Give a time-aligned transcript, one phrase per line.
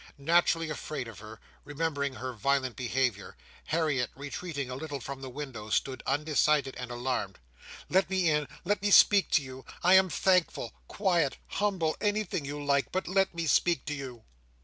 [0.17, 5.69] Naturally afraid of her, remembering her violent behaviour, Harriet, retreating a little from the window,
[5.69, 7.37] stood undecided and alarmed.
[7.87, 8.47] "Let me in!
[8.65, 9.63] Let me speak to you!
[9.83, 12.91] I am thankful—quiet—humble—anything you like.
[12.91, 14.23] But let me speak to you."